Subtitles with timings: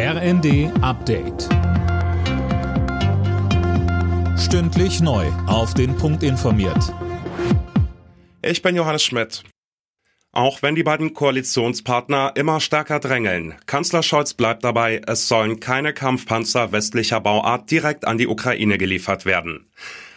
[0.00, 1.48] RND Update.
[4.38, 5.26] Stündlich neu.
[5.48, 6.94] Auf den Punkt informiert.
[8.40, 9.42] Ich bin Johannes Schmidt.
[10.30, 15.92] Auch wenn die beiden Koalitionspartner immer stärker drängeln, Kanzler Scholz bleibt dabei, es sollen keine
[15.92, 19.66] Kampfpanzer westlicher Bauart direkt an die Ukraine geliefert werden.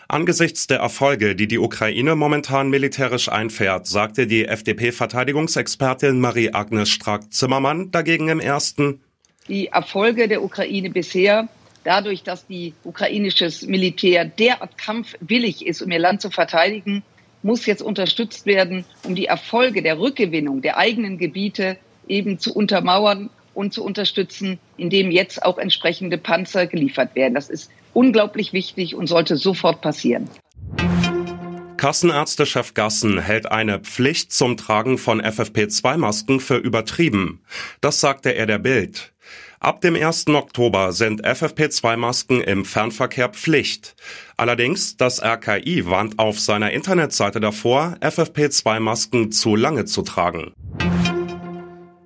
[0.07, 8.27] Angesichts der Erfolge, die die Ukraine momentan militärisch einfährt, sagte die FDP-Verteidigungsexpertin Marie-Agnes Strack-Zimmermann dagegen
[8.27, 9.02] im ersten
[9.48, 11.48] die Erfolge der Ukraine bisher
[11.84, 17.04] dadurch, dass die ukrainisches Militär derart kampfwillig ist, um ihr Land zu verteidigen,
[17.44, 21.77] muss jetzt unterstützt werden, um die Erfolge der Rückgewinnung der eigenen Gebiete
[22.08, 27.34] eben zu untermauern und zu unterstützen, indem jetzt auch entsprechende Panzer geliefert werden.
[27.34, 30.30] Das ist unglaublich wichtig und sollte sofort passieren.
[31.81, 37.41] Kassenärztechef Gassen hält eine Pflicht zum Tragen von FFP2-Masken für übertrieben.
[37.81, 39.13] Das sagte er der Bild.
[39.59, 40.27] Ab dem 1.
[40.27, 43.96] Oktober sind FFP2-Masken im Fernverkehr Pflicht.
[44.37, 50.54] Allerdings, das RKI warnt auf seiner Internetseite davor, FFP2-Masken zu lange zu tragen.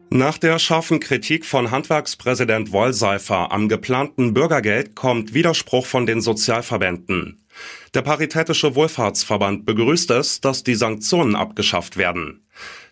[0.09, 7.45] Nach der scharfen Kritik von Handwerkspräsident Wollseifer am geplanten Bürgergeld kommt Widerspruch von den Sozialverbänden.
[7.94, 12.45] Der Paritätische Wohlfahrtsverband begrüßt es, dass die Sanktionen abgeschafft werden.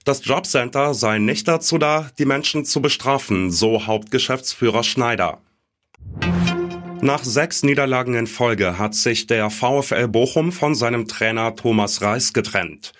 [0.05, 5.39] Das Jobcenter sei nicht dazu da, die Menschen zu bestrafen, so Hauptgeschäftsführer Schneider.
[7.01, 12.31] Nach sechs Niederlagen in Folge hat sich der VfL Bochum von seinem Trainer Thomas Reis
[12.31, 12.93] getrennt.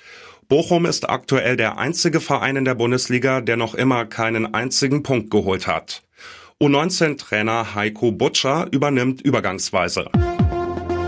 [0.49, 5.31] Bochum ist aktuell der einzige Verein in der Bundesliga, der noch immer keinen einzigen Punkt
[5.31, 6.03] geholt hat.
[6.61, 10.09] U19-Trainer Heiko Butscher übernimmt übergangsweise.